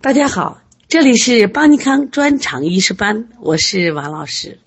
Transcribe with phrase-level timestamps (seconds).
[0.00, 4.60] 大家好，这里是邦尼康专场医师班，我是王老师。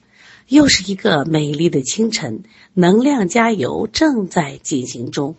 [0.50, 5.38] 又是一个美丽的清晨，能量加油正在进行中。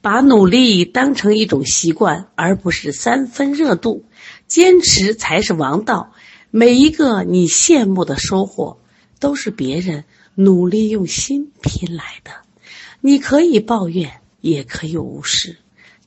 [0.00, 4.06] 把努力当成一种习惯，而不是三分热度，
[4.46, 6.14] 坚持才是王道。
[6.50, 8.78] 每一个你羡慕的收获，
[9.20, 10.04] 都是别人
[10.34, 12.30] 努力用心拼来的。
[13.02, 15.58] 你可以抱怨，也可以无视，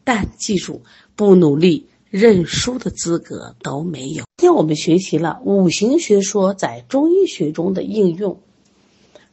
[0.03, 0.81] 但记住，
[1.15, 4.23] 不努力，认输的资格都没有。
[4.37, 8.39] 今天我们学习了五行学说在中医学中的应用。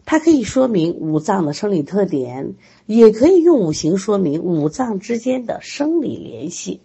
[0.05, 2.55] 它可以说明五脏的生理特点，
[2.87, 6.81] 也可以用五行说明五脏之间的生理联系。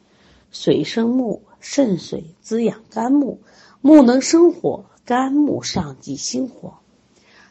[0.51, 3.39] 水生木，肾水滋养肝木，
[3.81, 6.75] 木能生火，肝木上济心火。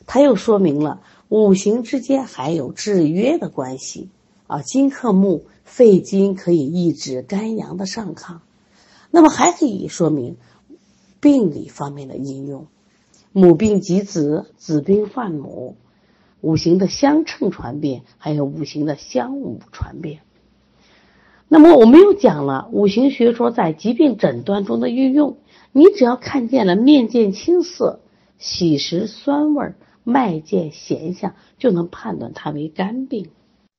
[0.07, 4.09] 它又说明了五行之间还有制约的关系
[4.47, 4.63] 啊。
[4.63, 8.39] 金克木，肺金可以抑制肝阳的上亢。
[9.11, 10.37] 那么还可以说明
[11.21, 12.67] 病理方面的应用。
[13.33, 15.77] 母病及子，子病犯母，
[16.41, 20.21] 五行的相称传变，还有五行的相侮传变。
[21.49, 25.37] 那么我们又讲了五行学说在疾病诊断中的运用。
[25.73, 28.01] 你只要看见了面见青色、
[28.39, 33.29] 喜食酸味、脉见咸象，就能判断它为肝病。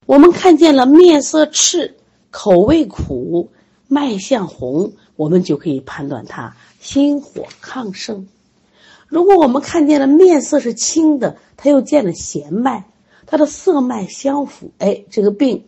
[0.08, 1.97] 我们看见了面色赤、
[2.31, 3.50] 口味苦、
[3.89, 8.25] 脉象红，我们就可以判断他心火亢盛。
[9.08, 12.86] 如果我们看见了面色是青的，他又见了弦脉，
[13.25, 15.66] 他的色脉相符，哎，这个病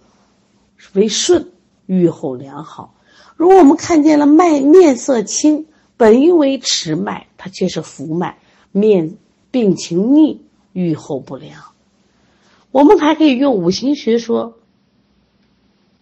[0.93, 1.51] 为顺，
[1.85, 2.95] 愈后良好。
[3.35, 8.37] 如果我们看见了脉面色青，本应为迟脉，它却是浮脉，
[8.71, 9.17] 面
[9.51, 11.61] 病情逆，愈后不良。
[12.71, 14.59] 我们还可以用五行学说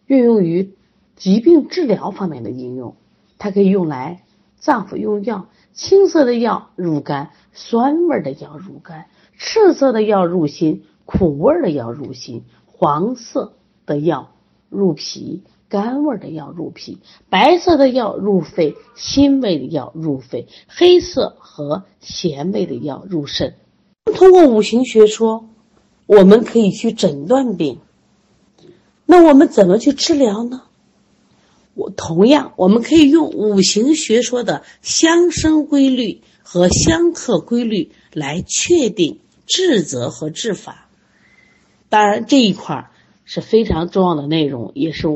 [0.06, 0.74] 运用于
[1.16, 2.96] 疾病治疗方面的应用，
[3.38, 4.24] 它可以用来
[4.58, 5.48] 脏腑用药。
[5.74, 9.06] 青色的药入肝，酸味的药入肝；
[9.38, 13.54] 赤色的药入心，苦味的药入心；黄色
[13.86, 14.32] 的药
[14.70, 16.98] 入脾，甘味的药入脾；
[17.30, 23.54] 白色的药入肺，辛味的药入肺；黑色和咸味的药入肾。
[24.16, 25.48] 通过五行学说，
[26.08, 27.78] 我们可以去诊断病。
[29.06, 30.64] 那我们怎么去治疗呢？
[31.76, 40.90] 我同样，我们可以用五行学说的相生规律和相克规律来确定治则和治法。
[41.88, 42.90] 当然，这一块
[43.26, 45.08] 是非常重要的内容，也是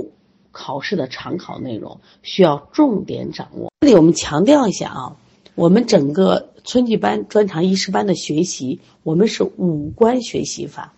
[0.51, 3.71] 考试的常考内容，需要重点掌握。
[3.81, 5.15] 这里我们强调一下啊，
[5.55, 10.93] 我们整个春季班专长医师班的学习，我们是五官学习法。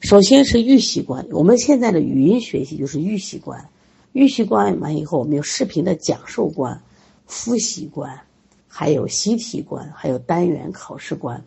[0.00, 3.68] 首先是预习观，我们现在的语音学习就是预习观。
[4.12, 6.82] 预习观完以后，我们有视频的讲授观、
[7.26, 8.20] 复习观，
[8.68, 11.44] 还有习题观，还有单元考试观。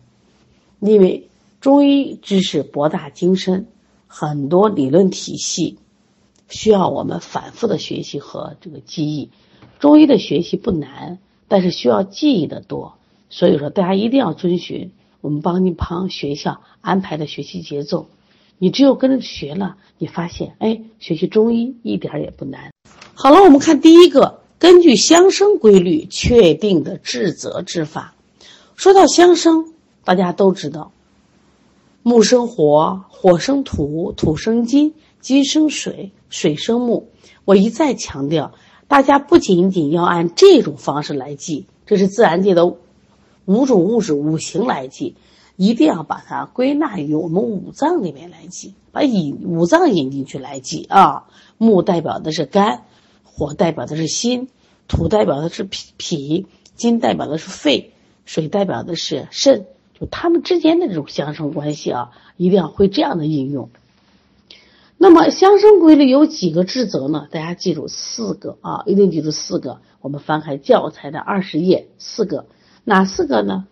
[0.80, 1.28] 因为
[1.60, 3.66] 中医知识博大精深，
[4.06, 5.78] 很多理论体系
[6.48, 9.30] 需要我们反复的学习和这个记忆。
[9.80, 11.18] 中医的学习不难，
[11.48, 12.98] 但是需要记忆的多。
[13.32, 18.08] 所以说，大家一定要遵循我们邦尼康学校安排的学习节奏。
[18.58, 22.72] 你只有跟着学了，你发现，哎，学习中医一点也不难。
[23.14, 28.14] 好了，我们看第一个，根据相生规律确定的治则治法。
[28.76, 29.72] 说到相生，
[30.04, 30.92] 大家都知道，
[32.02, 37.08] 木生火，火生土，土生金，金生水，水生木。
[37.46, 38.52] 我一再强调，
[38.88, 42.76] 大家不仅仅要按这种方式来记，这是自然界的
[43.44, 45.16] 五种物质五行来记。
[45.56, 51.28] 一定要把它归纳于我们五脏里面来记，把引五脏引进去来记啊。
[51.58, 52.84] 木代表的是肝，
[53.22, 54.48] 火代表的是心，
[54.88, 57.92] 土代表的是脾脾，金代表的是肺，
[58.24, 59.66] 水代表的是肾。
[60.00, 63.68] 就它们之间的这种相生关系啊，一定要会这样的应用。
[64.96, 67.28] 那么相生规律有几个治则呢？
[67.30, 69.80] 大家记住四个啊，一定记住四个。
[70.00, 72.46] 我们翻开教材的二十页，四个，
[72.84, 73.68] 哪四个呢？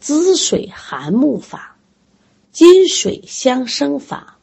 [0.00, 1.76] 滋水涵木法，
[2.52, 4.36] 金水相生法，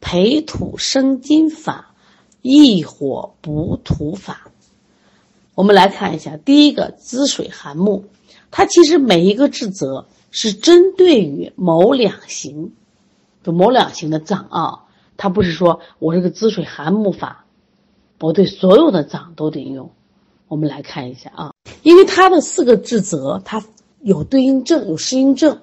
[0.00, 1.94] 培土生金法，
[2.42, 4.48] 益火补土法。
[5.54, 8.04] 我们来看一下，第一个滋水涵木，
[8.50, 12.72] 它其实每一个治则是针对于某两行，
[13.42, 14.84] 就某两行的脏啊，
[15.16, 17.46] 它不是说我这个滋水涵木法，
[18.20, 19.90] 我对所有的脏都得用。
[20.48, 21.52] 我们来看一下啊，
[21.82, 23.62] 因为它的四个治则，它。
[24.00, 25.58] 有对应症，有适应症。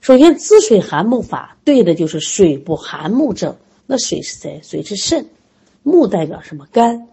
[0.00, 3.56] 首先，滋水涵木法对的就是水不涵木症。
[3.84, 4.60] 那水是谁？
[4.62, 5.26] 水是肾，
[5.82, 6.68] 木代表什么？
[6.70, 7.08] 肝。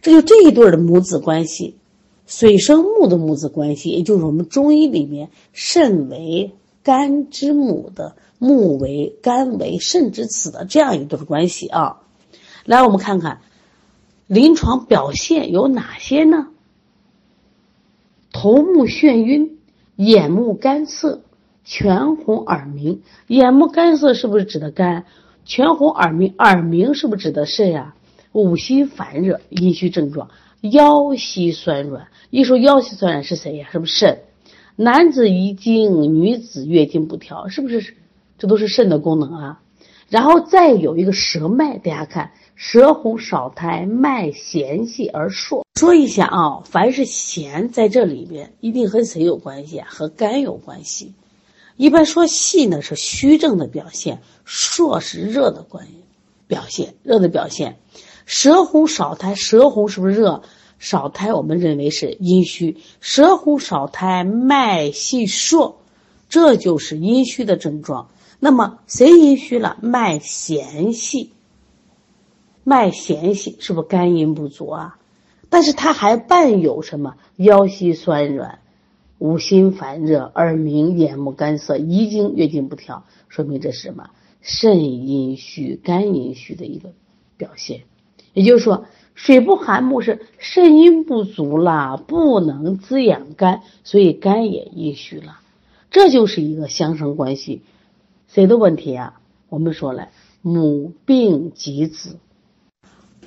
[0.00, 1.76] 这就这一对的母子关系。
[2.24, 6.52] 水生木的母子关系，也就是我们中医里面肾为
[6.84, 12.02] 肝之母的木为肝为肾之子的这样一对关系啊。
[12.64, 13.40] 来，我们看看
[14.26, 16.48] 临床表现有哪些呢？
[18.32, 19.58] 头目眩晕，
[19.96, 21.22] 眼目干涩，
[21.64, 23.02] 全红耳鸣。
[23.28, 25.04] 眼目干涩是不是指的肝？
[25.44, 27.94] 全红耳鸣，耳鸣是不是指的肾呀？
[28.32, 30.28] 五心烦热，阴虚症状。
[30.60, 33.68] 腰膝酸软，一说腰膝酸软是谁呀？
[33.70, 34.18] 是不是肾？
[34.74, 37.94] 男子遗精，女子月经不调，是不是？
[38.38, 39.62] 这都是肾的功能啊。
[40.08, 45.62] 然后再有一个舌脉，大家看，舌红少苔，脉弦细而数。
[45.78, 49.86] 说一下啊，凡是弦在这里边，一定和谁有关系啊？
[49.90, 51.12] 和肝有关系。
[51.76, 55.86] 一般说细呢是虚症的表现，数是热的关
[56.46, 57.76] 表现，热的表现。
[58.24, 60.42] 舌红少苔，舌红是不是热？
[60.78, 62.78] 少苔我们认为是阴虚。
[63.00, 65.74] 舌红少苔，脉细数，
[66.30, 68.08] 这就是阴虚的症状。
[68.40, 69.76] 那么谁阴虚了？
[69.82, 71.32] 脉弦细，
[72.68, 74.98] 脉弦细是不是肝阴不足啊？
[75.48, 77.14] 但是它还伴有什么？
[77.36, 78.58] 腰膝酸软，
[79.18, 84.10] 五心烦热，耳鸣，眼目干涩，遗精，月经不调，说明这是什么？
[84.40, 86.90] 肾阴虚、肝阴虚的一个
[87.36, 87.82] 表现。
[88.34, 95.38] 也就是说，水不含木是肾阴不足了，不能滋养肝，所以肝也阴虚了。
[95.92, 97.62] 这就是一个相生关系。
[98.26, 99.20] 谁的问题啊？
[99.48, 100.08] 我们说了，
[100.42, 102.16] 母病及子，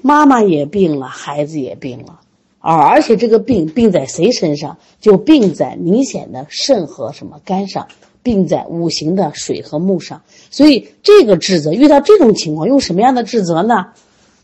[0.01, 2.21] 妈妈也病了，孩子也病了，
[2.59, 4.77] 而而且这个病病在谁身上？
[4.99, 7.87] 就病在明显的肾和什么肝上，
[8.23, 10.21] 病在五行的水和木上。
[10.49, 13.93] 所以这个治则遇到这种情况，用什么样的治则呢？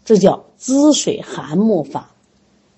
[0.06, 2.12] 这叫滋水涵木法，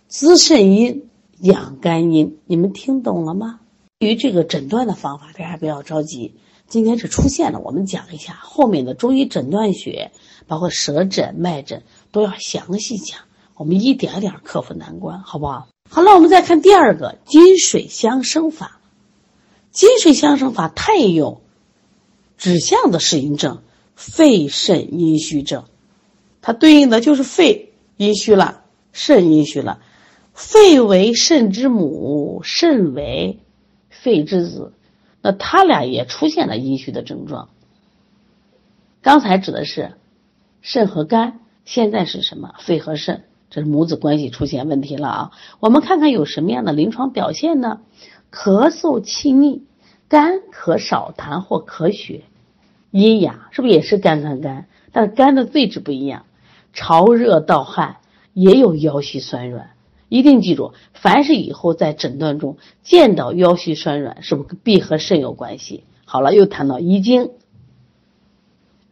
[0.08, 1.10] 滋肾阴，
[1.40, 2.38] 养肝阴。
[2.46, 3.60] 你们听懂了吗？
[4.00, 6.36] 对于这个诊断的方法，大家不要着急。
[6.68, 10.12] 今天是出现了，我们讲一下后面的中医诊断学，
[10.48, 11.84] 包括舌诊、脉诊
[12.18, 13.20] 都要详细讲。
[13.54, 15.68] 我们一点点克服难关，好不好？
[15.88, 18.80] 好了，我们再看第二个金水相生法。
[19.70, 21.42] 金水相生法，太有
[22.40, 23.62] 指向的适应症，
[23.96, 25.66] 肺肾阴虚症。
[26.42, 28.64] 它对应的就是肺阴虚了，
[28.94, 29.80] 肾阴虚了。
[30.34, 33.38] 肺为肾之母，肾为
[33.92, 34.74] 肺之子，
[35.22, 37.50] 那他俩也出现了阴虚的症状。
[39.04, 39.94] 刚才指的是
[40.62, 42.54] 肾和肝，现在是什么？
[42.60, 45.32] 肺和肾，这是母子关系出现问题了啊！
[45.60, 47.82] 我们看看有什么样的临床表现呢？
[48.32, 49.64] 咳嗽气逆，
[50.08, 52.24] 肝咳少痰或咳血，
[52.92, 54.70] 阴哑，是不是也是肝和肝？
[54.94, 56.26] 但是肝的位置不一样。
[56.72, 57.98] 潮热盗汗，
[58.34, 59.72] 也有腰膝酸软，
[60.08, 65.84] 一定记住，凡是以后在诊断中见到腰膝酸软，是不是必和肾有关系？
[66.06, 67.32] 好了，又谈到遗精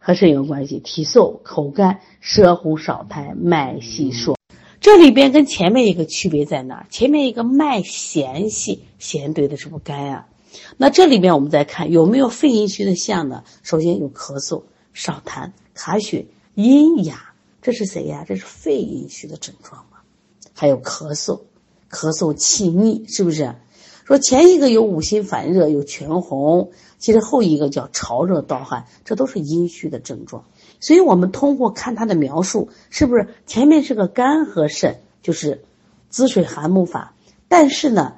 [0.06, 4.36] 和肾有关系，体瘦口干，舌红少苔，脉细数。
[4.80, 6.86] 这里边跟前面一个区别在哪？
[6.90, 10.28] 前面一个脉弦细，弦对的是不是肝呀？
[10.76, 13.42] 那这里边我们再看有没有肺阴虚的象呢？
[13.64, 14.62] 首先有咳嗽、
[14.94, 17.32] 少痰、卡血、阴哑。
[17.60, 18.24] 这是谁呀？
[18.28, 19.98] 这是肺阴虚的症状嘛？
[20.54, 21.40] 还有咳嗽，
[21.90, 23.56] 咳嗽气逆，是不是？
[24.04, 30.44] 说前一个有五心烦热，有全红，其实后一个叫潮热盗汗，这都是阴虚的症状。
[30.80, 35.64] 所以我们通过看他的描述，是不是前面是个肝和肾，就是
[36.08, 37.14] 滋水涵木法？
[37.48, 38.14] 但是呢，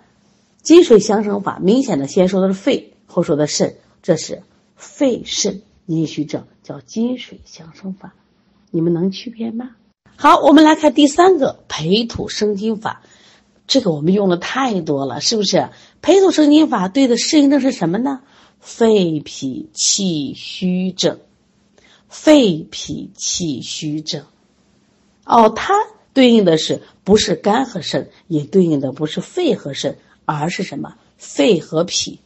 [0.62, 4.42] 金水相生法明显的先说的是肺，后说的肾，这是
[4.76, 8.14] 肺肾阴虚症，叫金水相生法。
[8.70, 9.70] 你们能区别吗？
[10.16, 13.02] 好，我们来看第三个培土生金法，
[13.66, 15.68] 这个我们用的太多了，是不是？
[16.02, 18.20] 培土生金法对的适应症是什么呢？
[18.68, 21.20] 肺脾气虚症，
[22.10, 24.26] 肺脾气虚症。
[25.24, 25.72] 哦，它
[26.12, 29.96] 对应的是不是肝和肾，也对应的不是肺和肾，
[30.26, 30.96] 而是什么？
[31.16, 32.20] 肺和脾。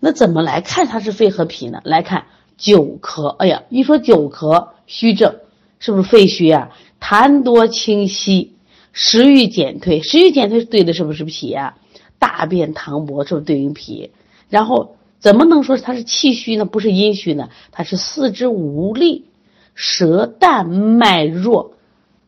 [0.00, 1.80] 那怎么来看它是肺和脾呢？
[1.84, 2.26] 来看
[2.58, 5.36] 久咳，哎呀，一说久咳虚症。
[5.78, 6.76] 是不是肺虚啊？
[7.00, 8.54] 痰多清稀，
[8.92, 11.78] 食欲减退，食欲减退对的是不是脾啊？
[12.18, 14.10] 大便溏薄是不是对应脾？
[14.48, 16.66] 然后怎么能说它是气虚呢？
[16.66, 17.48] 不是阴虚呢？
[17.72, 19.24] 它是四肢无力，
[19.74, 21.72] 舌淡脉弱，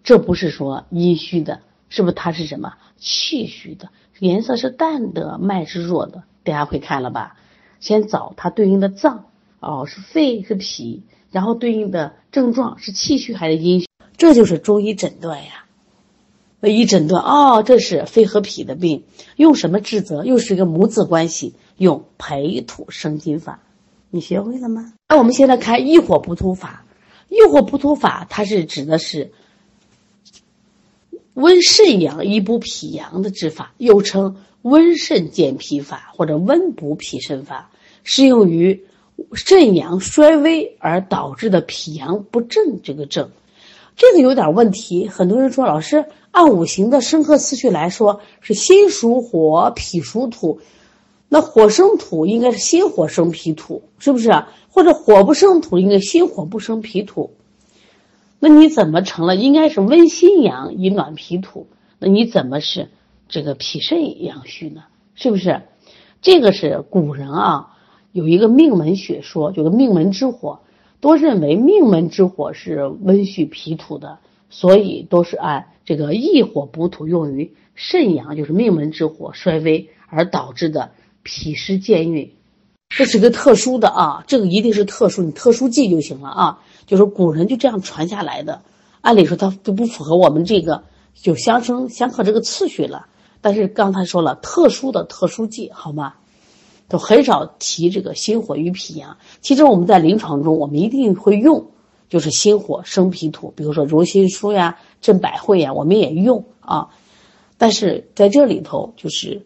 [0.03, 1.61] 这不是说阴虚的，
[1.91, 3.91] 是不是它是什么气虚的？
[4.19, 7.37] 颜色是淡的，脉是弱的，大家会看了吧？
[7.81, 9.27] 先找它对应的脏，
[9.61, 11.03] 哦，是肺是脾。
[11.31, 13.87] 然后对应的症状是气虚还是阴虚？
[14.17, 15.67] 这就是中医诊断呀。
[16.63, 19.05] 一诊断，哦，这是肺和脾的病，
[19.37, 20.25] 用什么治则？
[20.25, 23.61] 又是一个母子关系，用培土生金法，
[24.11, 24.95] 你学会了吗？
[25.09, 26.85] 那我们现在看益火补土法，
[27.29, 29.33] 益火补土法，它是指的是
[31.35, 37.71] 温肾阳、以补脾阳的治法，又称温肾健脾法或者温补脾肾法，
[38.05, 38.85] 适用于
[39.35, 43.31] 肾阳衰微而导致的脾阳不正这个症。
[43.97, 50.61] 这个有点问题，很多人说老师按五行的生克次序来说是心属火，脾属土，
[51.29, 54.45] 那火生土应该是心火生脾土，是不是？
[54.69, 57.33] 或者火不生土应该心火不生脾土，
[58.39, 61.67] 那你怎么成了应该是温心阳以暖脾土？
[61.99, 62.89] 那你怎么是
[63.29, 64.85] 这个脾肾阳虚呢？
[65.15, 65.63] 是不是？
[66.21, 67.77] 这个是古人啊
[68.13, 70.61] 有一个命门学说，有个命门之火。
[70.99, 74.19] 都认为命门之火是温煦脾土的，
[74.49, 80.93] 所以都是按这个益火补土，用于肾阳，就是命门之火衰微而导致的
[81.27, 82.33] 脾湿健运。
[82.89, 86.63] 这是个特殊的啊，这个一定是特殊，你特殊记就行了啊。
[86.87, 88.63] 就是古人就这样传下来的，
[89.01, 93.09] 按理说它都不符合我们这个就相生相克这个次序了。
[93.41, 96.15] 但是刚才说了，特殊的特殊记，好吗？
[96.89, 99.17] 都很少提这个心火与脾阳。
[99.41, 101.67] 其实我们在临床中，我们一定会用，
[102.09, 106.91] 就是心火生脾土，比如说揉心枢呀、镇百会呀，我们也用啊。
[107.59, 109.45] 但是在这里头，就是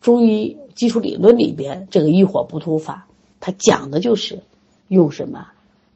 [0.00, 3.06] 中医基础理论里边，这个益火不突法，
[3.40, 4.42] 它讲的就是
[4.88, 5.46] 用什么，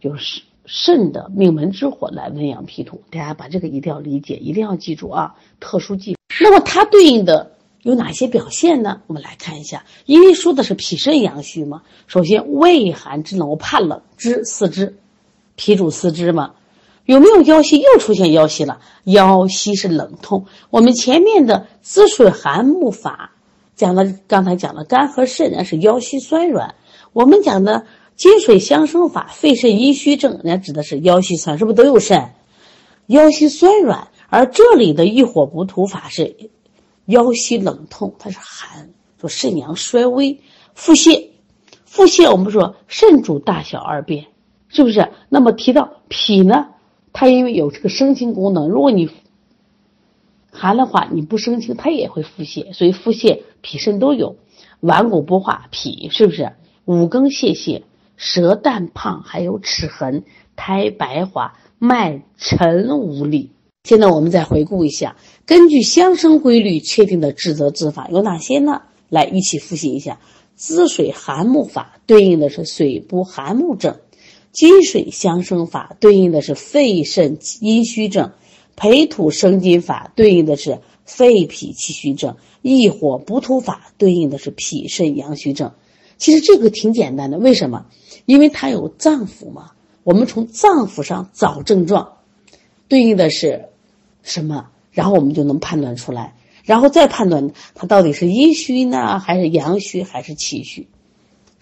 [0.01, 3.01] 就是肾的命门之火来温养脾土。
[3.11, 6.17] 大家把这个一定要理解，一定要记住啊，特殊记。
[6.41, 7.53] 那么它对应的。
[7.83, 9.01] 有哪些表现呢？
[9.07, 11.83] 我们来看一下，因为说的是脾肾阳虚嘛。
[12.09, 14.97] 首先，畏寒肢冷，我怕冷，肢四肢，
[15.55, 16.55] 脾主四肢嘛。
[17.07, 17.79] 有没有腰膝？
[17.79, 18.81] 又出现腰膝了。
[19.05, 20.45] 腰膝是冷痛。
[20.71, 23.31] 我们前面的滋水涵木法
[23.79, 26.75] 讲的，刚才讲的肝和肾呢是腰膝酸软。
[27.13, 32.33] 我们讲的金水相生法，肺肾阴虚症，人家指的是腰膝酸，是不是都有肾？
[33.07, 36.51] 腰膝酸软，而这里的一火不土法是。
[37.05, 40.41] 腰膝冷痛，它是寒，说肾阳衰微，
[40.75, 41.29] 腹泻，
[41.85, 44.27] 腹泻我们说肾主大小二便，
[44.67, 45.09] 是不是？
[45.29, 46.67] 那么提到脾呢，
[47.13, 49.09] 它因为有这个生清功能，如果你
[50.59, 54.37] 寒的话，你不生清，它也会腹泻，所以腹泻脾肾都有。
[54.81, 56.53] 顽固不化，脾是不是？
[56.85, 57.83] 五更泄泻，
[58.17, 60.25] 舌淡胖，还有齿痕，
[60.57, 63.53] 苔白滑，脉沉无力。
[63.85, 68.83] 现在我们再回顾一下，根据相生规律确定的治则治法有哪些呢？
[69.09, 70.21] 来一起复习一下：
[70.55, 73.95] 滋水涵木法对应的是水不涵木症；
[74.53, 78.31] 金水相生法对应的是肺肾阴虚症；
[78.79, 85.73] 培土生金法对应的是肺脾气虚症；益火补土法对应的是脾肾阳虚症。
[86.17, 87.87] 其实这个挺简单的，为什么？
[88.25, 89.73] 因为它有脏腑嘛，
[90.05, 92.13] 我们从脏腑上找症状，
[92.89, 93.67] 对应的是。
[94.23, 94.69] 什么？
[94.93, 100.87] 然后我们就能判断出来，然后再判断它到底是阴虚呢，还是阳虚，还是气虚。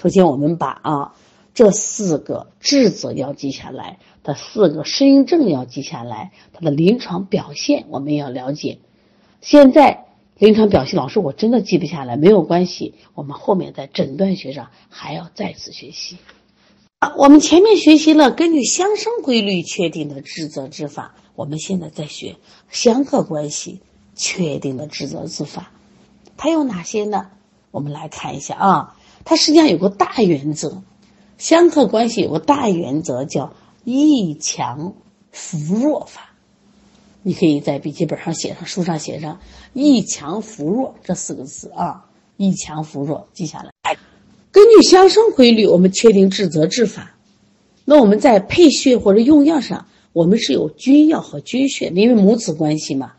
[0.02, 1.14] 首先，我们把啊
[1.56, 8.78] 这四个质子要记下来，它四个适应症要记下来，它的临床表现我们要了解。
[9.40, 10.04] 现在
[10.36, 16.18] 临床表现，老师我真的记不下来，没有关系，我们后面在诊断学上还要再次学习。
[16.98, 21.14] 啊，我们前面学习了根据相生规律确定的治则治法。
[21.36, 22.36] 我们现在在学
[22.70, 23.80] 相克关系
[24.14, 25.72] 确定的治则治法，
[26.36, 27.28] 它有哪些呢？
[27.70, 30.82] 我们来看一下啊，它实际上有个大原则，
[31.38, 33.52] 相克关系有个大原则叫
[33.84, 34.94] 易强
[35.30, 36.34] 扶弱法。
[37.22, 39.40] 你可以在笔记本上写上，书上写上
[39.74, 43.96] “易强扶弱”这四个字啊，“易强扶弱”记下来。
[44.52, 47.16] 根据相生规律，我们确定治则治法。
[47.84, 49.86] 那我们在配穴或者用药上。
[50.12, 53.12] 我们是有君药和君穴，因为母子关系嘛，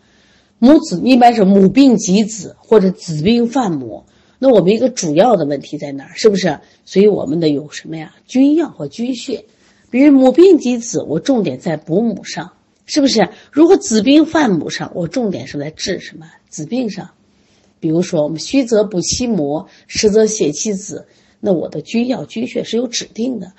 [0.57, 4.05] 母子一般是母病及子或者子病犯母。
[4.39, 6.11] 那我们一个主要的问题在哪儿？
[6.15, 6.59] 是不是？
[6.85, 8.15] 所以我们的有什么呀？
[8.27, 9.43] 君药和君穴。
[9.89, 12.51] 比如母病及子，我重点在补母上，
[12.85, 13.29] 是不是？
[13.51, 17.09] 如果子病犯母上，我重点是在治什么子病上？
[17.79, 21.07] 比如说我们虚则补其母，实则泻其子，
[21.39, 23.53] 那我的君药君穴是有指定的。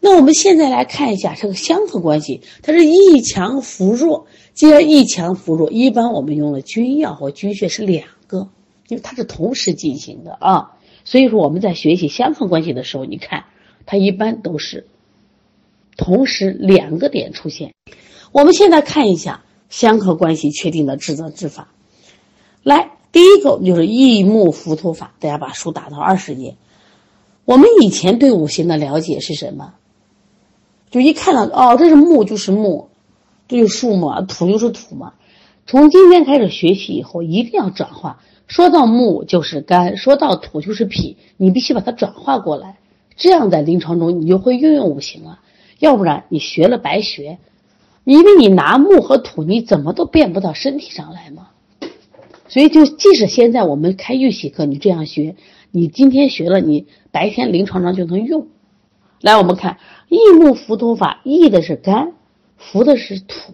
[0.00, 4.26] 那我们现在来看一下这个相克关系，它是易强扶弱。
[4.54, 8.06] 既然易强扶弱，一般我们用了君药或君穴是两，
[8.88, 10.72] 因为它是同时进行的啊。
[11.04, 13.44] 所以说我们在学习相克关系的时候，你看
[13.86, 14.86] 它一般都是
[15.96, 17.74] 同时两个点出现。
[18.32, 21.68] 我们现在看一下相克关系确定的治则治法。
[22.62, 26.56] 来，第一个就是益木浮土法，大家把书打到二十页。
[27.44, 29.74] 我们以前对五行的了解是什么？
[30.90, 32.88] 就一看到哦，这是木就是木，
[33.46, 35.14] 这就是树木啊，土就是土嘛。
[35.66, 38.20] 从今天开始学习以后，一定要转化。
[38.46, 42.78] 说到木就是肝，说到土就是脾，你必须把它转化过来。
[43.16, 45.40] 这样在临床中你就会运用五行了，
[45.78, 47.38] 要不然你学了白学。
[48.04, 51.48] 因为你拿木和土，你怎么都变不到身体上来嘛。
[52.46, 55.34] 所以就即使现在我们开预习课，你这样学，
[55.72, 58.46] 你今天学了，你白天临床上就能用。
[59.20, 62.12] 来，我们看益木浮土法，益的是肝，
[62.56, 63.52] 浮的是土。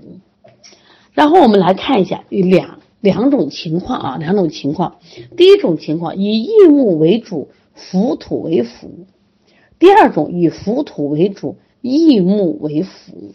[1.12, 4.97] 然后我们来看一下两两种情况啊，两种情况。
[5.37, 8.88] 第一种情况以益木为主，浮土为辅；
[9.78, 13.35] 第二种以浮土为主，益木为辅。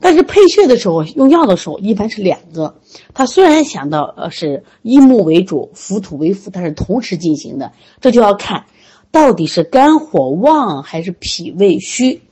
[0.00, 2.80] 但是配穴的时候用药的时候一般是两个，
[3.12, 8.64] 它虽然想到呃是益木为主，浮土为辅，但是同时进行的，这就要看
[9.12, 12.22] 到底是肝火旺还是脾胃虚。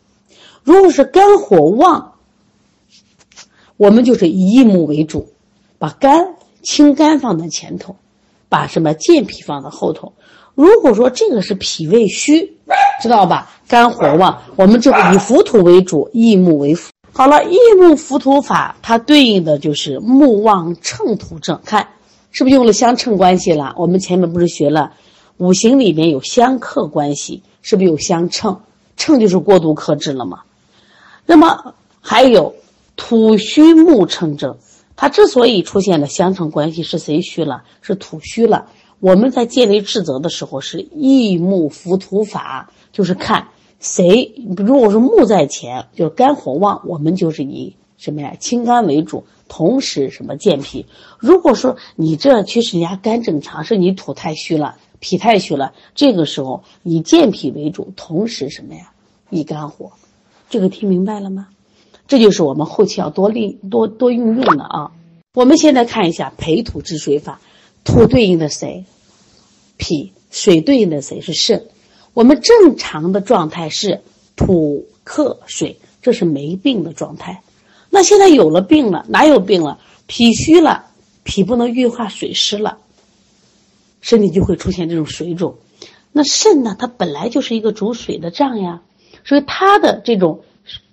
[0.65, 2.15] 如果是肝火旺，
[3.77, 5.32] 我们就是以益木为主，
[5.83, 7.97] 把肝清肝放在前头，
[8.49, 10.13] 把什么健脾放在后头。
[10.55, 12.57] 如果说这个是脾胃虚，
[13.03, 13.51] 知道吧？
[13.67, 16.93] 肝火旺，我们就以浮土为主，益木为辅。
[17.11, 21.61] 好了，益木浮土法，它对应的就是木旺秤土症。
[21.65, 21.89] 看，
[22.31, 23.75] 是不是用了相称关系了？
[23.77, 24.93] 我们前面不是学了，
[25.39, 28.61] 五行里面有相克关系，是不是有相称？
[28.97, 30.43] 称就是过度克制了嘛？
[31.27, 32.55] 那么还有
[32.95, 34.57] 土虚木称症，
[35.03, 37.65] 它之所以出现了相乘关系，是谁虚了？
[37.81, 38.69] 是土虚了。
[39.01, 43.49] 我们在建立治则的时候是益木扶土法，就是看。
[43.81, 50.87] 谁如果说木在前，就是肝火旺，我们就是以什么呀清肝为主，同时什么健脾。
[51.19, 58.93] 如果说你这其实人家肝正常，是你土太虚了，脾太虚了，这个时候以健脾为主，同时什么呀
[59.31, 59.91] 益肝火。
[60.49, 61.49] 这个听明白了吗？
[62.09, 64.93] 这就是我们后期要多利多多运用的啊。
[65.35, 67.41] 我们现在看一下培土治水法，
[67.85, 68.85] 土对应的谁？
[69.79, 71.65] 脾，水对应的谁是肾？
[72.13, 74.03] 我们正常的状态是
[74.37, 77.43] 土克水，这是没病的状态。
[77.89, 79.81] 那现在有了病了，哪有病了？
[80.07, 80.91] 脾虚了，
[81.25, 82.77] 脾不能运化水湿了，
[84.03, 85.57] 身体就会出现这种水肿。
[86.13, 86.77] 那肾呢？
[86.79, 88.83] 它本来就是一个主水的脏呀，
[89.25, 90.45] 所以它的这种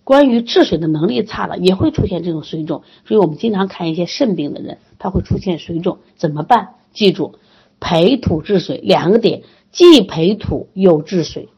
[0.10, 2.82] 关于治水的能力差了，也会出现这种水肿。
[3.06, 6.70] 所以我们经常看一些肾病的人，他会出现水肿，怎么办？
[6.94, 7.36] 记住，
[7.80, 9.44] 培土治水两个点。
[9.72, 11.50] 既培土又治水，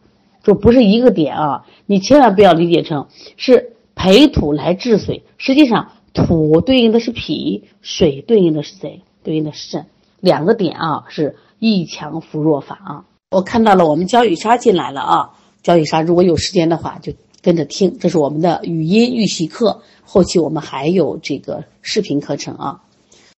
[0.43, 1.65] 就不是一个点啊！
[1.85, 5.23] 你千万不要理解成是培土来治水。
[5.37, 9.03] 实际上，土对应的是脾，水对应的是谁？
[9.23, 9.85] 对应的是肾。
[10.19, 13.05] 两个点啊，是一强扶弱法啊。
[13.29, 15.29] 我看到了，我们焦雨莎进来了啊！
[15.63, 17.97] 焦雨莎，如果有时间的话，就跟着听。
[17.99, 22.83] 这是我们的语音预习课，后期我们还有这个视频课程啊。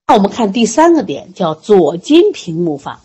[0.08, 3.02] 那我们看第三个点，叫左金平木法。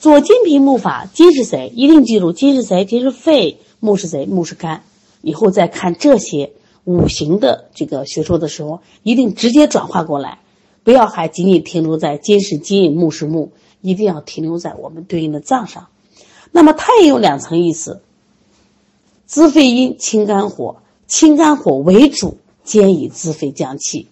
[0.00, 1.70] 左金平木法，金是谁？
[1.76, 2.84] 一定记住，金是谁？
[2.84, 4.26] 金是肺，木是谁？
[4.26, 4.82] 木是肝。
[5.22, 6.52] 以后再看这些
[6.84, 10.38] 五行的这个学说的时候，一定直接转化过来，
[10.82, 15.88] 不要还仅仅停留在金是金，木是木，一定要停留在我们对应的脏上。
[16.50, 18.02] 那么它也有两层意思：
[19.30, 24.08] 滋肺阴，清肝火，清肝火为主，兼以滋肺降气。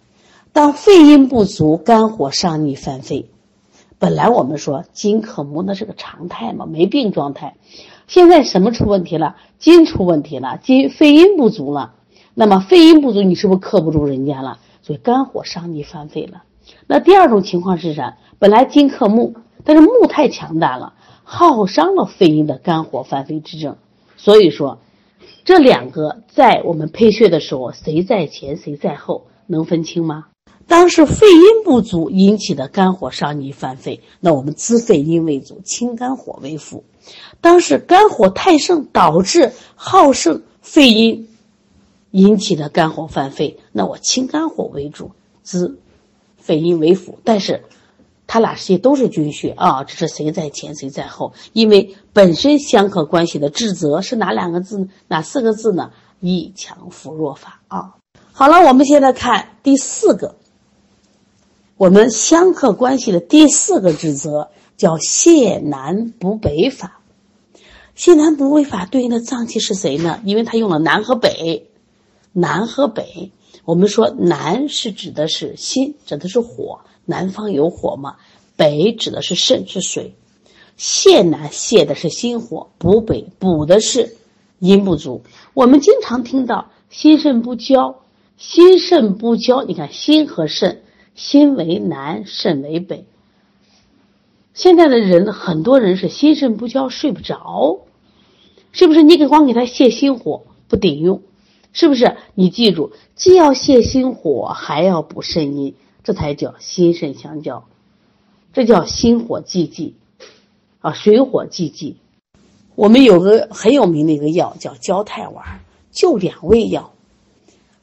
[0.53, 3.29] 当肺阴不足，肝火上逆犯肺。
[3.99, 7.57] 本来我们说金克木那是个常态嘛，没病状态。
[8.07, 9.35] 现在什么出问题了？
[9.59, 11.95] 金出问题了，金肺阴不足了。
[12.35, 14.61] 那么肺阴不足，你是不是克不住人家了？
[14.83, 16.45] 所以肝火伤逆犯肺了。
[16.87, 18.19] 那第二种情况是啥？
[18.39, 23.79] 本来金克木，但是木太强大了，耗伤了肺阴的肝火犯肺之症。
[24.17, 24.79] 所以说，
[25.45, 30.27] 这两个在我们配穴的时候，谁在前谁在后，能分清吗？
[30.67, 36.85] 当是肺阴不足引起的肝火上逆犯肺，那我们滋肺阴为主，清肝火为辅。
[37.41, 41.29] 当是肝火太盛导致耗盛肺阴
[42.11, 45.13] 引起的肝火犯肺，那我清肝火为主，
[45.43, 45.79] 滋
[46.37, 47.19] 肺阴为辅。
[47.25, 47.63] 但是，
[48.29, 51.33] 它俩实际都是军穴啊，这是谁在前谁在后？
[51.53, 54.87] 因为本身相克关系的治则是哪两个字？
[55.09, 55.91] 哪四个字呢？
[56.21, 57.95] 以强扶弱法啊。
[58.33, 60.37] 好了，我们现在看第四个。
[61.77, 67.01] 我们相克关系的第四个指责叫泻南补北法。
[67.97, 70.21] 泻南补北法对应的脏器是谁呢？
[70.25, 71.71] 因为它用了南和北，
[72.33, 73.33] 南和北，
[73.65, 78.17] 我们说南是指的是心，指的是火，南方有火嘛。
[78.57, 80.15] 北指的是肾，是水。
[80.79, 84.17] 泻南泻的是心火，补北补的是
[84.59, 85.23] 阴不足。
[85.55, 88.01] 我们经常听到心肾不交，
[88.37, 89.65] 心肾不交。
[89.65, 90.83] 你看心和肾，
[91.15, 93.07] 心为南，肾为北。
[94.55, 97.81] 现在的人很多人是心肾不交，睡不着，
[98.73, 99.03] 是不是？
[99.03, 101.23] 你给光给他泻心火不顶用，
[101.79, 102.17] 是不是？
[102.35, 107.67] 你记住，既要泻心火，还要补肾阴，这才叫心肾相交，
[108.53, 109.95] 这叫心火济济，
[110.81, 111.99] 啊，水火济济。
[112.75, 115.61] 我们有个很有名的一个药叫焦太丸，
[115.93, 116.91] 就两味药，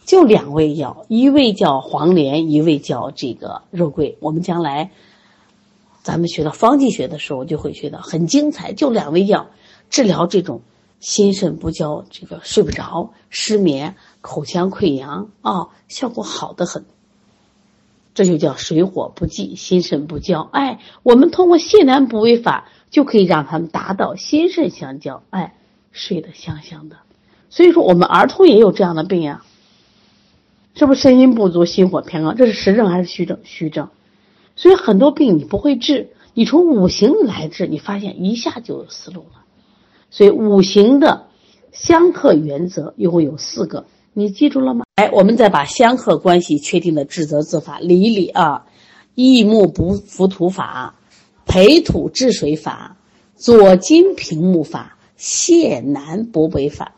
[0.04, 4.18] 就两味药，一味叫黄连，一味叫这个肉桂。
[4.20, 4.92] 我们将来。
[6.04, 9.48] 咱们学到方剂学的时候，就会学到很精彩，就两味药
[9.90, 10.60] 治疗这种
[11.06, 16.84] 心肾不交、这个睡不着、失眠、口腔溃疡啊，效果好的很。
[18.16, 20.50] 这就叫水火不济、心肾不交。
[20.52, 25.54] 哎，我们通过泻南补胃法，就可以让他们达到心肾相交，哎，
[25.92, 26.96] 睡得香香的。
[27.52, 29.44] 所以说，我们儿童也有这样的病呀，
[30.74, 32.34] 是不是肾阴不足、心火偏高？
[32.34, 33.38] 这是实症还是虚症？
[33.44, 33.90] 虚症。
[34.56, 39.45] 所以很多病你不会治，你从五行来治，你发现一下就有思路了。
[40.10, 41.28] 所以五行的
[41.72, 44.86] 相克原则一共有四个，你记住了吗？
[44.96, 48.66] 哎，我们再把相克关系确定的治则治法理一理啊：
[49.16, 50.96] 益木补浮土法、
[51.46, 52.98] 培土治水法、
[53.36, 56.94] 左金平木法、泻南补北法，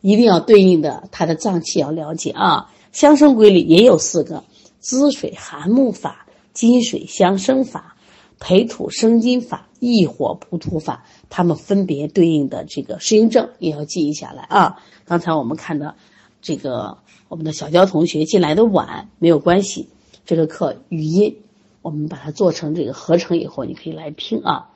[0.00, 2.70] 一定要对应的它的脏器要了解啊。
[2.92, 4.44] 相生规律也有四个：
[4.78, 6.22] 滋水涵木法。
[6.52, 7.95] 金水相生法、
[8.38, 14.82] 培土生金法、益火补土法，它们分别对应的这个适应症也要记忆下来啊。
[15.04, 15.94] 刚才我们看到
[16.42, 19.88] 这个我们的小娇同学进来的晚没有关系，
[20.24, 21.38] 这个课语音
[21.82, 24.70] 我们把它做成这个合成以后，你可以来听啊。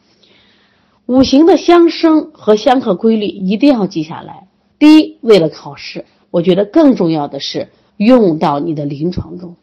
[1.06, 4.46] 五行的相生和相克规律一定要记下来。
[4.78, 9.56] 第一，为了考试，我觉得更重要的是用到你的临床中。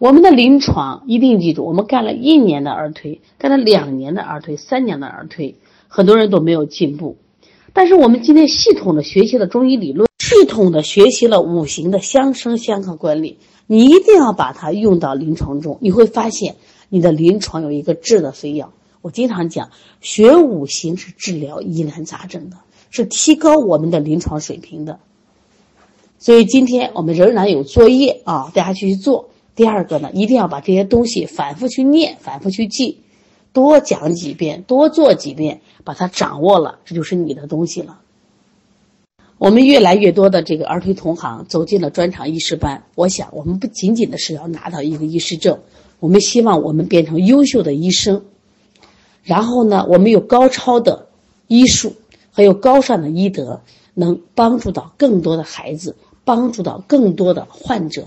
[0.00, 5.56] 我们的临床一定记住，我们干了一年的儿推，干了两年的儿推，三年的儿推，
[5.88, 7.18] 很多人都没有进步。
[7.74, 13.36] 但是我们今天系统的学习了中医理论，系统的学习了五行的相生相克管理，
[13.66, 16.56] 你一定要把它用到临床中，你会发现
[16.88, 18.64] 你的临床有一个质的飞跃。
[19.02, 19.68] 我经常讲，
[20.00, 22.56] 学五行是治疗疑难杂症的，
[22.88, 24.98] 是提高我们的临床水平的。
[26.18, 29.28] 所以今天我们仍然有作业啊，大家去做。
[29.56, 33.00] 第二个呢，一定要把这些东西反复去念，反复去记，
[33.52, 38.00] 多讲几遍，多做几遍，把它掌握了，这就是你的东西了。
[39.36, 45.60] 我们越来越多的这个儿推同行走进了专场医师班，我想我们不仅仅的是要拿到一个医师证，
[45.98, 48.22] 我们希望我们变成优秀的医生，
[49.22, 51.08] 然后呢，我们有高超的
[51.48, 51.96] 医术，
[52.30, 53.60] 还有高尚的医德，
[53.94, 58.04] 能帮助到更多的孩子，帮助到更多的患者。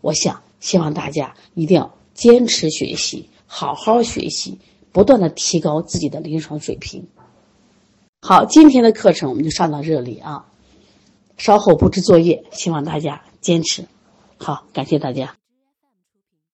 [0.00, 0.45] 我想。
[0.60, 4.58] 希望大家一定要坚持学习，好好学习，
[4.92, 7.06] 不断的提高自己的临床水平。
[8.22, 10.46] 好，今天的课程我们就上到这里啊，
[11.36, 13.84] 稍后布置作业，希望大家坚持。
[14.38, 15.36] 好，感谢大家。